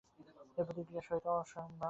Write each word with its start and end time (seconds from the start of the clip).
এই 0.57 0.63
প্রতিক্রিয়ার 0.67 1.05
সহিত 1.07 1.25
অহংভাব 1.27 1.47
জাগিয়া 1.47 1.65
উঠে। 1.67 1.79